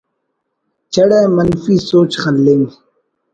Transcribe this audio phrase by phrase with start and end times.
[0.93, 2.65] چڑہ منفی سوچ خلنگ